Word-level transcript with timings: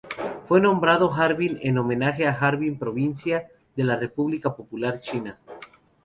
Fue 0.41 0.59
nombrado 0.59 1.11
Harbin 1.13 1.59
en 1.61 1.77
homenaje 1.77 2.25
a 2.25 2.31
Harbin 2.31 2.79
provincia 2.79 3.51
de 3.75 3.83
la 3.83 3.95
República 3.97 4.55
Popular 4.55 4.99
China. 4.99 5.37